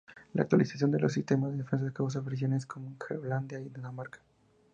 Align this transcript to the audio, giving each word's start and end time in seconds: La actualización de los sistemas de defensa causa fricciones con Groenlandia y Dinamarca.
La 0.33 0.41
actualización 0.41 0.89
de 0.89 0.99
los 0.99 1.13
sistemas 1.13 1.51
de 1.51 1.57
defensa 1.59 1.93
causa 1.93 2.23
fricciones 2.23 2.65
con 2.65 2.97
Groenlandia 2.97 3.59
y 3.59 3.69
Dinamarca. 3.69 4.19